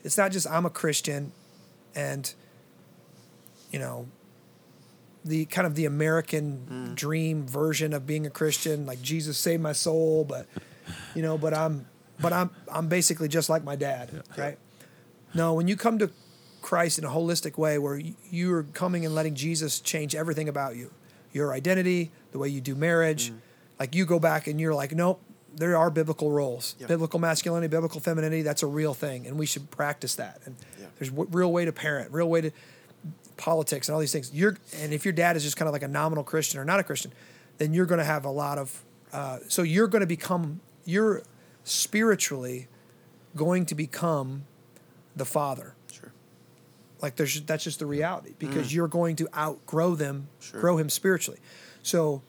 [0.03, 1.33] It's not just I'm a Christian
[1.95, 2.33] and
[3.71, 4.09] you know
[5.25, 6.95] the kind of the American mm.
[6.95, 10.47] dream version of being a Christian, like Jesus saved my soul, but
[11.15, 11.87] you know, but I'm
[12.21, 14.59] but I'm I'm basically just like my dad, right?
[15.33, 16.11] No, when you come to
[16.65, 18.01] Christ in a holistic way where
[18.31, 20.91] you're coming and letting Jesus change everything about you,
[21.31, 23.33] your identity, the way you do marriage,
[23.79, 25.21] like you go back and you're like, nope,
[25.55, 26.87] there are biblical roles, Yeah.
[26.87, 28.41] biblical masculinity, biblical femininity.
[28.41, 30.41] That's a real thing, and we should practice that.
[30.47, 30.87] And Yeah.
[30.99, 32.51] there's w- real way to parent, real way to
[33.37, 34.31] politics and all these things.
[34.33, 36.81] You're and if your dad is just kind of like a nominal Christian or not
[36.81, 37.13] a Christian,
[37.59, 38.83] then you're going to have a lot of.
[39.13, 41.23] Uh, so you're going to become you're
[41.63, 42.69] spiritually
[43.37, 44.45] going to become
[45.15, 45.74] the father.
[47.05, 47.91] Like there's that's just the mm.
[47.91, 48.39] reality mm.
[48.39, 50.59] because you're going to outgrow them, Sure.
[50.59, 51.39] grow him spiritually.
[51.83, 52.23] So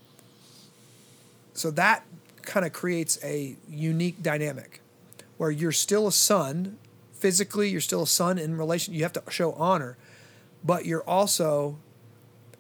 [1.54, 2.04] so that
[2.42, 4.82] kind of creates a unique dynamic
[5.38, 6.78] where you're still a son
[7.14, 8.94] physically, you're still a son in relation.
[8.94, 9.96] You have to show honor,
[10.62, 11.78] but you're also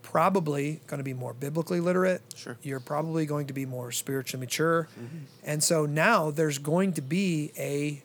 [0.01, 2.21] probably going to be more biblically literate.
[2.33, 2.57] Sure.
[2.61, 4.87] You're probably going to be more spiritually mature.
[4.97, 5.17] Mm-hmm.
[5.43, 8.04] And so now there's going to be a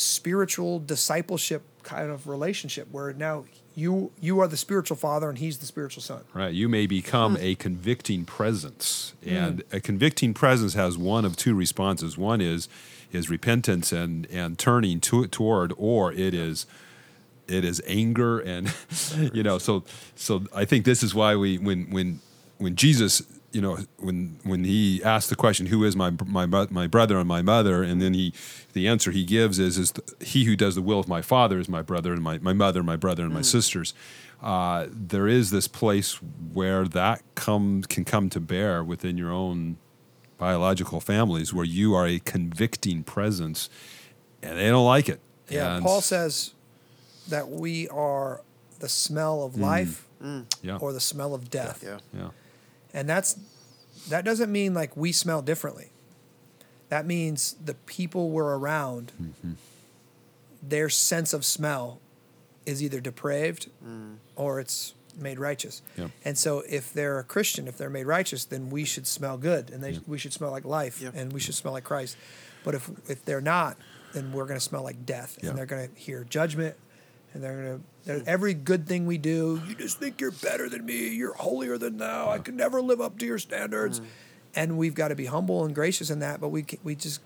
[0.00, 5.58] spiritual discipleship kind of relationship where now you you are the spiritual father and he's
[5.58, 6.22] the spiritual son.
[6.34, 6.52] Right.
[6.52, 7.42] You may become mm.
[7.42, 9.14] a convicting presence.
[9.24, 9.46] Mm.
[9.46, 12.18] And a convicting presence has one of two responses.
[12.18, 12.68] One is
[13.12, 16.66] is repentance and and turning to it toward or it is
[17.48, 18.72] it is anger and
[19.32, 19.84] you know so
[20.14, 22.20] so I think this is why we when when
[22.58, 26.86] when Jesus you know when when he asked the question who is my my my
[26.86, 27.82] brother and my mother?
[27.82, 28.32] And then he
[28.72, 31.68] the answer he gives is is he who does the will of my father is
[31.68, 33.44] my brother and my, my mother my brother and my mm.
[33.44, 33.94] sisters.
[34.42, 36.14] Uh, there is this place
[36.52, 39.76] where that come can come to bear within your own
[40.38, 43.68] biological families where you are a convicting presence
[44.42, 45.20] and they don't like it.
[45.48, 46.54] Yeah, And- Paul says
[47.28, 48.40] that we are
[48.78, 49.60] the smell of mm.
[49.60, 50.06] life
[50.62, 51.82] yeah or the smell of death.
[51.82, 51.98] Yeah.
[52.14, 52.28] yeah
[52.94, 53.38] And that's
[54.08, 55.90] that doesn't mean like we smell differently.
[56.88, 59.52] That means the people we're around, mm-hmm.
[60.62, 62.00] their sense of smell
[62.66, 64.16] is either depraved mm.
[64.36, 65.82] or it's made righteous.
[65.96, 66.08] Yeah.
[66.24, 69.70] And so if they're a Christian, if they're made righteous, then we should smell good
[69.70, 71.10] and they we should smell like life Yeah.
[71.14, 72.16] and we should smell like Christ.
[72.64, 73.76] But if if they're not,
[74.12, 75.50] then we're going to smell like death Yeah.
[75.50, 76.76] and they're going to hear judgment
[77.32, 80.84] and they're going to every good thing we do, you just think you're better than
[80.84, 82.30] me, you're holier than thou.
[82.30, 84.00] I can never live up to your standards.
[84.00, 84.04] Mm.
[84.52, 87.20] And we've got to be humble and gracious in that, but we we just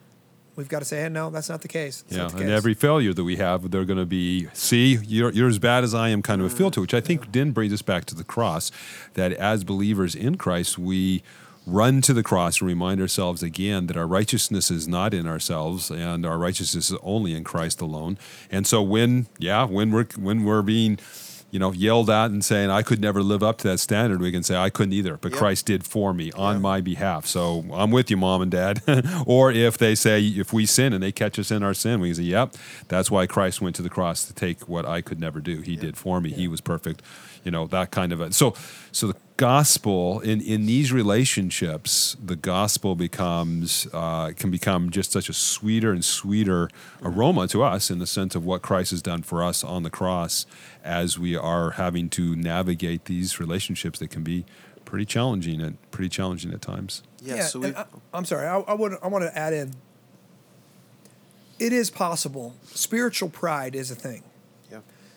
[0.56, 2.02] we've got to say, hey, no, that's not the case.
[2.02, 2.56] That's Yeah, the and case.
[2.56, 5.94] every failure that we have, they're going to be, see, you're, you're as bad as
[5.94, 7.04] I am kind of a feel to, it, which I mm.
[7.04, 8.70] think then brings us back to the cross.
[9.14, 11.22] That as believers in Christ, we
[11.66, 15.90] run to the cross and remind ourselves again that our righteousness is not in ourselves
[15.90, 18.18] and our righteousness is only in Christ alone.
[18.50, 20.98] And so when, yeah, when we're when we're being
[21.50, 24.32] you know, yelled at and saying, I could never live up to that standard, we
[24.32, 25.38] can say, I couldn't either, but Yeah.
[25.38, 27.26] Christ did for me on my behalf.
[27.26, 28.82] So I'm with you, mom and dad.
[29.24, 32.08] or if they say, if we sin and they catch us in our sin, we
[32.08, 32.56] can say, yep,
[32.88, 35.60] that's why Christ went to the cross to take what I could never do.
[35.60, 36.32] He did for me.
[36.32, 37.02] He was perfect.
[37.44, 38.32] You know, that kind of a.
[38.32, 38.54] So,
[38.90, 45.28] so the gospel in, in these relationships, the gospel becomes, uh, can become just such
[45.28, 46.68] a sweeter and sweeter
[47.02, 49.90] aroma to us in the sense of what Christ has done for us on the
[49.90, 50.46] cross
[50.82, 54.44] as we are having to navigate these relationships that can be
[54.84, 57.02] pretty challenging and pretty challenging at times.
[57.20, 57.42] Yeah.
[57.42, 57.74] so we.
[57.74, 58.46] I, I'm sorry.
[58.46, 59.74] I, I would I want to add in.
[61.58, 62.54] It is possible.
[62.64, 64.22] Spiritual pride is a thing.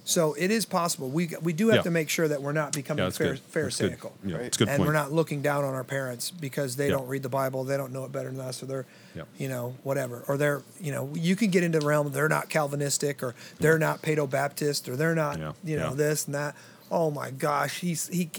[0.08, 0.14] Yeah.
[0.14, 1.10] So it is possible.
[1.10, 1.82] We we do have Yeah.
[1.84, 3.34] to make sure that we're not becoming Yeah, that's phar- good.
[3.38, 3.52] That's good.
[3.54, 4.12] pharisaical.
[4.26, 4.46] Yeah, Right.
[4.46, 4.88] it's good and point.
[4.88, 6.92] we're not looking down on our parents because they Yeah.
[6.96, 9.24] don't read the Bible, they don't know it better than us, or they're, Yeah.
[9.38, 12.50] you know, whatever, or they're, you know, you can get into the realm they're not
[12.50, 15.52] Calvinistic, or they're not Paedo Baptist, or they're not, Yeah.
[15.64, 15.96] you know, Yeah.
[15.96, 16.56] this and that.
[16.90, 18.30] Oh my gosh, he's he,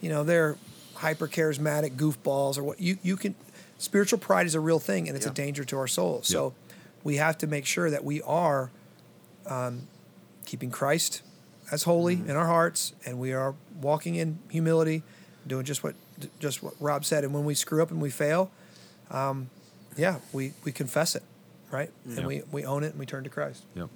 [0.00, 0.56] you know, they're
[0.94, 3.34] hyper charismatic goofballs, or what you you can.
[3.78, 6.20] Spiritual pride is a real thing, and it's a danger to our soul.
[6.22, 6.54] So
[7.04, 8.70] we have to make sure that we are
[9.46, 9.82] um,
[10.46, 11.22] keeping Christ
[11.70, 12.30] as holy Mm-hmm.
[12.30, 15.02] in our hearts, and we are walking in humility,
[15.46, 15.94] doing just what
[16.40, 17.24] just what Rob said.
[17.24, 18.50] And when we screw up and we fail,
[19.10, 19.50] um,
[19.96, 21.22] yeah, we we confess it,
[21.70, 21.90] right?
[22.06, 22.16] Yeah.
[22.18, 23.64] And we we own it and we turn to Christ.
[23.74, 23.86] Yeah.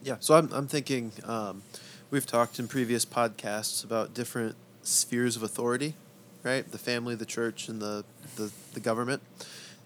[0.00, 1.62] Yeah, so I'm, I'm thinking um,
[2.12, 5.94] we've talked in previous podcasts about different spheres of authority,
[6.44, 6.70] right?
[6.70, 8.04] The family, the church, and the,
[8.36, 9.22] the, the government,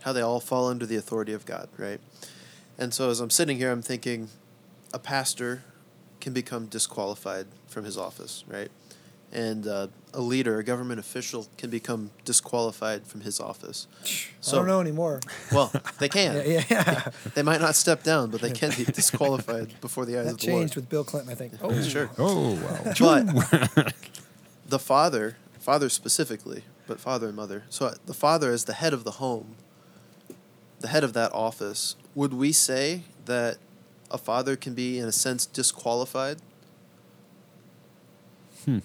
[0.03, 1.99] how they all fall under the authority of God, right?
[2.77, 4.29] And so as I'm sitting here, I'm thinking
[4.93, 5.63] a pastor
[6.23, 8.71] can become disqualified from his office, right?
[9.35, 13.87] And uh, a leader, a government official, can become disqualified from his office.
[14.41, 15.21] So, I don't know anymore.
[15.51, 16.37] Well, they can.
[16.37, 17.11] Yeah, yeah, yeah.
[17.35, 20.41] They might not step down, but they can be disqualified before the eyes that of
[20.41, 20.61] the Lord.
[20.61, 21.53] changed with Bill Clinton, I think.
[21.63, 22.11] Oh, Sure.
[22.19, 22.55] Oh,
[23.01, 23.25] wow.
[23.75, 23.95] But
[24.69, 27.65] the father, father specifically, but father and mother.
[27.71, 29.57] So uh, the father is the head of the home,
[30.81, 31.97] the head of that office.
[32.15, 33.57] Would we say that
[34.13, 36.39] a father can be, in a sense, disqualified?
[38.65, 38.79] Hmm.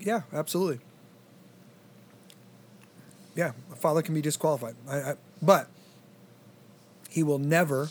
[0.00, 0.80] Yeah, absolutely.
[3.34, 5.68] Yeah, a father can be disqualified, I, I, but
[7.08, 7.88] he will never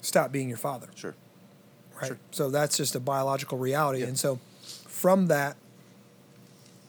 [0.00, 0.88] stop being your father.
[0.94, 1.14] Sure.
[2.00, 2.08] right?
[2.08, 2.18] Sure.
[2.30, 4.06] So that's just a biological reality, Yeah.
[4.08, 4.38] and so
[4.88, 5.56] from that,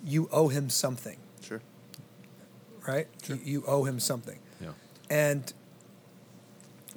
[0.05, 1.61] you owe him something, Sure.
[2.87, 3.07] right?
[3.27, 4.69] You, you owe him something, Yeah.
[5.09, 5.51] and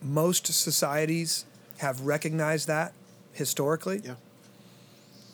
[0.03, 1.45] most societies
[1.79, 2.93] have recognized that
[3.33, 4.15] historically, Yeah.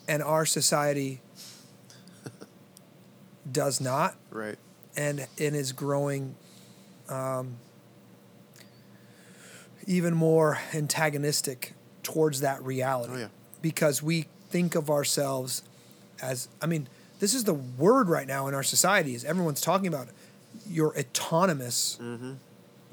[0.08, 1.20] and our society
[3.50, 4.58] does not, Right.
[4.96, 6.34] and and is growing.
[7.08, 7.56] Um,
[9.86, 13.28] even more antagonistic towards that reality Oh, yeah.
[13.60, 15.62] because we think of ourselves
[16.22, 16.86] as i mean
[17.18, 20.06] this is the word right now in our society is everyone's talking about
[20.68, 22.34] you're autonomous Mm-hmm.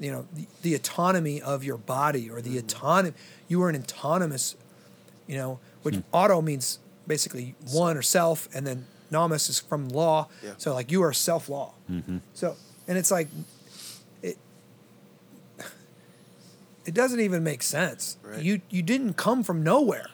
[0.00, 3.14] You know the, the autonomy of your body or the autonomy
[3.48, 4.56] you are an autonomous
[5.28, 6.00] you know which Hmm.
[6.12, 10.52] auto means basically one or self and then nomus is from law Yeah.
[10.58, 12.18] so like you are self law Mm-hmm.
[12.34, 12.56] so
[12.88, 13.28] and it's like
[14.22, 14.36] it
[16.86, 18.42] it doesn't even make sense Right.
[18.42, 20.08] you you didn't come from nowhere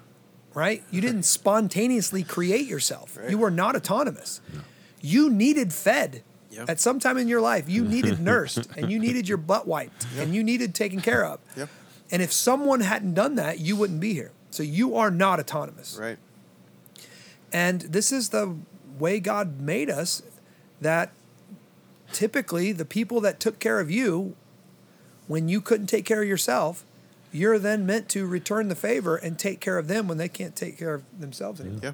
[0.55, 3.31] right you didn't spontaneously create yourself Right.
[3.31, 4.40] you were not autonomous
[5.01, 6.22] you needed fed
[6.57, 6.64] Yeah.
[6.69, 10.07] at some time in your life you needed nursed and you needed your butt wiped
[10.19, 11.66] and you needed taken care of Yeah.
[12.11, 15.99] and if someone hadn't done that you wouldn't be here so you are not autonomous
[16.01, 16.19] Right.
[17.53, 18.57] and this is the
[18.99, 20.23] way God made us
[20.81, 21.11] that
[22.12, 24.35] typically the people that took care of you
[25.27, 26.85] when you couldn't take care of yourself,
[27.33, 30.55] you're then meant to return the favor and take care of them when they can't
[30.57, 31.81] take care of themselves anymore.
[31.83, 31.92] Yeah.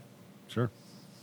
[0.49, 0.71] Sure.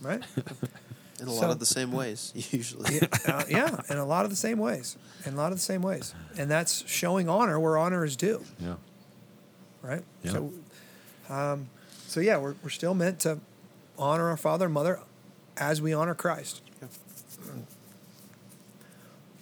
[0.02, 0.22] Right?
[1.20, 2.96] In a lot of the same ways, usually.
[2.96, 4.96] yeah, uh, yeah, in a lot of the same ways.
[5.26, 6.14] In a lot of the same ways.
[6.38, 8.44] And that's showing honor where honor is due.
[8.58, 8.76] Yeah.
[9.82, 10.02] Right?
[10.22, 10.32] Yeah.
[10.32, 10.52] So,
[11.28, 11.68] um,
[12.06, 13.38] so yeah, we're, we're still meant to
[13.98, 15.00] honor our father and mother
[15.56, 16.62] as we honor Christ.
[16.80, 16.88] Yeah.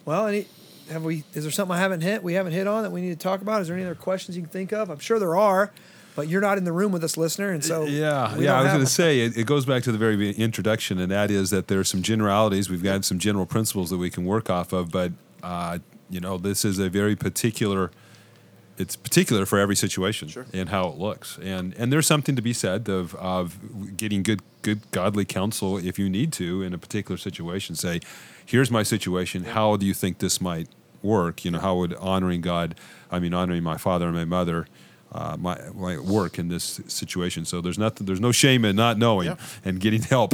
[0.04, 0.46] Well, any
[0.90, 1.24] have we?
[1.34, 2.22] Is there something I haven't hit?
[2.22, 3.62] We haven't hit on that we need to talk about?
[3.62, 4.90] Is there any other questions you can think of?
[4.90, 5.72] I'm sure there are,
[6.18, 8.58] but you're not in the room with us, listener, and so yeah, yeah.
[8.58, 11.30] I was going to say it, it goes back to the very introduction, and that
[11.30, 12.68] is that there are some generalities.
[12.68, 15.12] We've got some general principles that we can work off of, but
[15.44, 15.78] uh,
[16.10, 17.92] you know, this is a very particular.
[18.78, 20.46] It's particular for every situation Sure.
[20.52, 24.40] and how it looks, and and there's something to be said of of getting good
[24.62, 27.76] good godly counsel if you need to in a particular situation.
[27.76, 28.00] Say,
[28.44, 29.44] here's my situation.
[29.44, 30.66] How do you think this might
[31.00, 31.44] work?
[31.44, 32.74] You know, how would honoring God,
[33.08, 34.66] I mean, honoring my father and my mother,
[35.12, 37.44] uh, my, my work in this situation.
[37.44, 39.36] So there's nothing, there's no shame in not knowing Yeah.
[39.64, 40.32] and getting help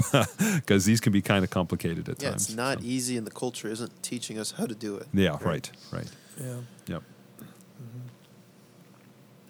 [0.56, 2.48] because these can be kind of complicated at Yeah, times.
[2.48, 5.06] it's not So, easy, and the culture isn't teaching us how to do it.
[5.12, 6.10] yeah, right, right.
[6.40, 6.56] Yeah.
[6.88, 7.02] Yep.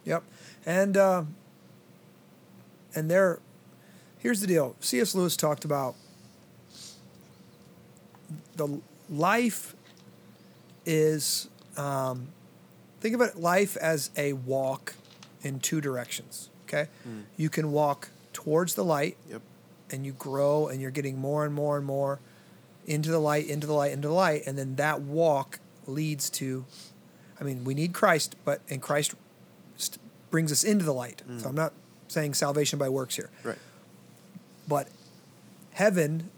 [0.04, 0.22] Yep.
[0.66, 1.24] And uh,
[2.94, 3.40] and there,
[4.18, 4.76] here's the deal.
[4.80, 5.14] C.S.
[5.14, 5.94] Lewis talked about
[8.56, 9.74] the life
[10.86, 12.28] is um,
[13.00, 14.94] think of it life as a walk
[15.44, 16.50] in two directions.
[16.66, 17.22] Okay, mm.
[17.36, 19.42] you can walk towards the light Yep.
[19.92, 22.18] and you grow and you're getting more and more and more
[22.86, 26.64] into the light, into the light, into the light, and then that walk leads to.
[27.40, 29.14] I mean, we need Christ, but and Christ
[29.76, 31.22] st- brings us into the light.
[31.38, 31.48] So mm.
[31.50, 31.72] I'm not
[32.08, 33.58] saying salvation by works here, Right.
[34.68, 34.88] but
[35.72, 36.30] heaven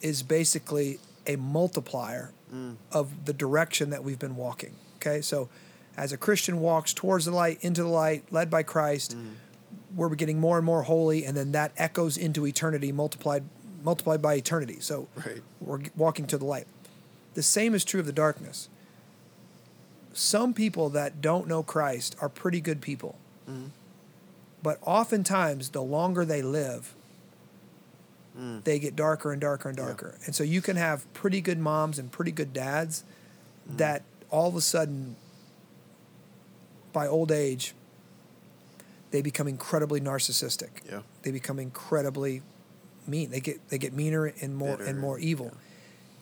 [0.00, 2.76] is basically a multiplier mm.
[2.92, 4.74] of the direction that we've been walking.
[4.96, 5.48] Okay, so
[5.98, 9.32] as a Christian walks towards the light, into the light, led by Christ, mm.
[9.94, 13.44] we're getting more and more holy, and then that echoes into eternity, multiplied
[13.82, 14.78] multiplied by eternity.
[14.80, 15.40] So Right.
[15.60, 16.66] we're walking to the light.
[17.34, 18.68] The same is true of the darkness.
[20.12, 23.16] Some people that don't know Christ are pretty good people.
[23.48, 23.70] Mm.
[24.64, 26.94] But oftentimes, the longer they live,
[28.36, 28.64] mm.
[28.64, 29.84] they get darker and darker and Yeah.
[29.86, 30.16] darker.
[30.26, 33.04] And so you can have pretty good moms and pretty good dads
[33.68, 35.14] that all of a sudden,
[36.92, 37.74] by old age,
[39.10, 41.00] they become incredibly narcissistic Yeah.
[41.22, 42.42] they become incredibly
[43.06, 43.30] mean.
[43.30, 45.46] They get they get meaner and more Bitter, and more evil.
[45.46, 45.60] yeah.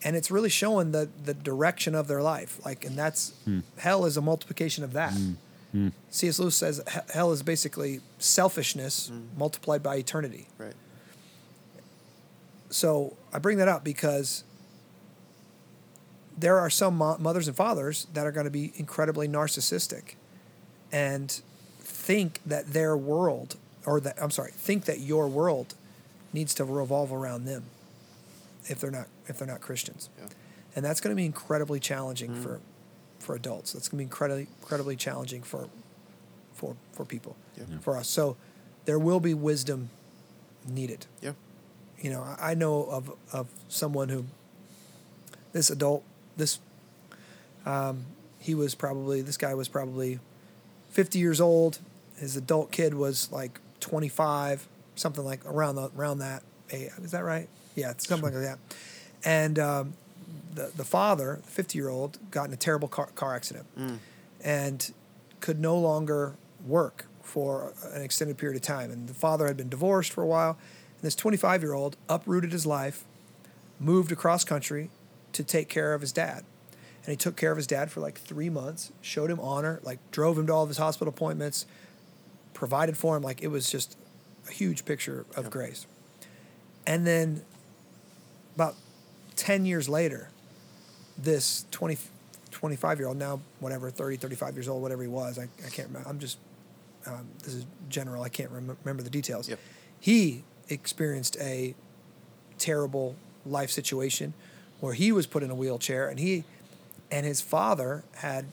[0.05, 2.65] And it's really showing the the direction of their life.
[2.65, 3.61] Like and that's hmm.
[3.79, 5.13] hell is a multiplication of that.
[5.13, 5.33] Hmm.
[5.73, 5.89] Hmm.
[6.11, 6.39] C.S.
[6.39, 6.81] Lewis says
[7.13, 10.47] hell is basically selfishness multiplied by eternity.
[10.59, 10.75] Right.
[12.71, 14.45] So I bring that up because
[16.37, 20.15] there are some mo- mothers and fathers that are going to be incredibly narcissistic
[20.97, 21.43] and
[21.79, 25.75] think that their world or that I'm sorry, think that your world
[26.33, 27.65] needs to revolve around them
[28.67, 30.09] if they're not if they're not Christians.
[30.19, 30.29] Yeah.
[30.75, 32.61] And that's going to be incredibly challenging for
[33.19, 33.73] for adults.
[33.73, 35.69] That's going to be incredibly incredibly challenging for
[36.55, 37.79] for for people, Yeah.
[37.81, 38.09] for us.
[38.09, 38.37] So
[38.87, 39.91] there will be wisdom
[40.67, 41.33] needed Yeah.
[41.99, 44.25] you know, I I know of of someone who
[45.53, 46.03] this adult
[46.37, 46.59] this
[47.67, 48.07] um,
[48.39, 50.19] he was probably this guy was probably
[50.97, 51.79] 50 years old.
[52.17, 56.43] His adult kid was like 25, something like around the around that.
[56.69, 57.51] Hey, is that right?
[57.75, 58.59] Yeah, it's something like that.
[59.23, 59.93] And um,
[60.55, 63.67] the the father, 50 year old, got in a terrible car, car accident
[64.43, 64.95] and
[65.41, 68.91] could no longer work for an extended period of time.
[68.91, 70.53] And the father had been divorced for a while.
[70.95, 73.05] And this 25 year old uprooted his life,
[73.79, 74.89] moved across country
[75.35, 76.45] to take care of his dad.
[77.07, 80.01] And he took care of his dad for like three months, showed him honor, like
[80.11, 81.65] drove him to all of his hospital appointments,
[82.53, 83.23] provided for him.
[83.23, 83.97] Like it was just
[84.49, 85.53] a huge picture of Yep.
[85.53, 85.87] grace.
[86.85, 87.43] And then
[88.57, 88.75] about
[89.37, 90.31] 10 years later,
[91.17, 91.97] this 20,
[92.51, 95.87] 25 year old, now whatever, 30, 35 years old, whatever he was, I, I can't
[95.89, 96.09] remember.
[96.09, 96.39] I'm just,
[97.07, 99.49] um, this is general, I can't rem- remember the details.
[99.49, 99.61] Yep.
[100.01, 101.77] He experienced a
[102.59, 103.15] terrible
[103.45, 104.35] life situation
[104.81, 106.43] where he was put in a wheelchair and he
[107.11, 108.47] and his father had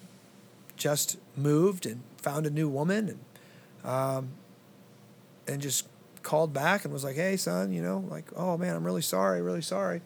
[0.76, 3.20] just moved and found a new woman and
[3.90, 4.30] um,
[5.48, 5.88] and just
[6.22, 9.42] called back and was like, "Hey, son, you know, like, oh man, I'm really sorry,
[9.42, 10.02] really sorry."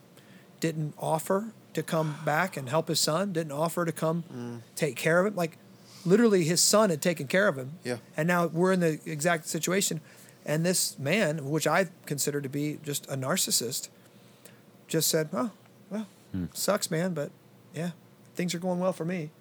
[0.59, 3.33] Didn't offer to come back and help his son.
[3.33, 5.35] Didn't offer to come take care of him.
[5.35, 5.57] Like,
[6.05, 7.73] literally, his son had taken care of him.
[7.83, 7.97] Yeah.
[8.15, 10.01] And now we're in the exact situation,
[10.43, 13.89] and this man, which I consider to be just a narcissist,
[14.87, 15.51] just said, "Oh,
[15.91, 16.07] well,
[16.53, 17.29] sucks, man, but
[17.75, 17.91] yeah,
[18.38, 19.31] things are going well for me."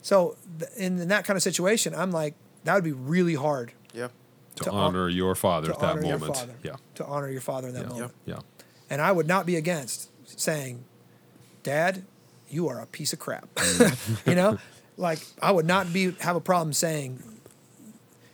[0.00, 3.72] So, th- in, in that kind of situation, I'm like, that would be really hard
[3.92, 4.08] Yeah.
[4.56, 6.36] To, To hon- honor your father to at that honor your moment.
[6.38, 6.54] father.
[6.62, 6.76] Yeah.
[6.96, 7.88] To honor your father in that Yeah.
[7.88, 8.12] moment.
[8.24, 8.38] Yeah.
[8.90, 10.08] And I would not be against
[10.40, 10.84] saying,
[11.62, 12.04] Dad,
[12.48, 13.48] you are a piece of crap.
[14.26, 14.58] you know?
[14.96, 17.22] Like I would not be have a problem saying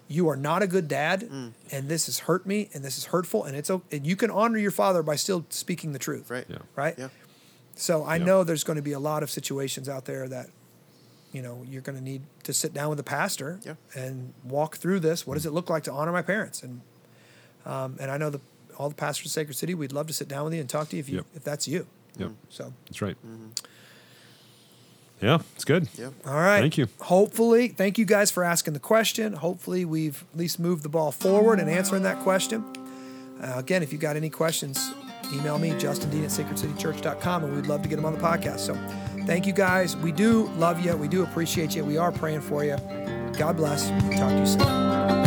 [0.08, 1.52] you are not a good dad, Mm.
[1.70, 4.30] and this has hurt me, and this is hurtful, and it's o- and you can
[4.30, 6.46] honor your father by still speaking the truth, Right.
[6.48, 6.58] Yeah.
[6.74, 6.94] Right.
[6.98, 7.08] Yeah.
[7.80, 8.24] So I Yeah.
[8.24, 10.48] know there's going to be a lot of situations out there that,
[11.32, 13.74] you know, you're going to need to sit down with a pastor Yeah.
[13.94, 15.26] and walk through this.
[15.26, 16.62] What does it look like to honor my parents?
[16.62, 16.80] And
[17.66, 18.40] um, and I know the
[18.78, 20.88] all the pastors of Sacred City, we'd love to sit down with you and talk
[20.90, 21.26] to you if you Yep.
[21.36, 21.86] if that's you.
[22.16, 22.30] Yep.
[22.48, 23.16] So That's right.
[25.20, 25.88] Yeah, it's good.
[25.96, 26.10] Yeah.
[26.26, 26.86] all right, Thank you.
[27.00, 29.32] Hopefully, thank you guys for asking the question.
[29.34, 32.64] Hopefully, we've at least moved the ball forward in answering that question.
[33.42, 34.92] Uh, again, if you got any questions,
[35.32, 38.60] email me, Justin Dean at sacredcitychurch.com, and we'd love to get them on the podcast.
[38.60, 38.74] So
[39.26, 39.96] thank you guys.
[39.96, 40.96] We do love you.
[40.96, 41.84] We do appreciate you.
[41.84, 42.76] We are praying for you.
[43.38, 43.88] God bless.
[43.88, 45.17] Talk to you soon.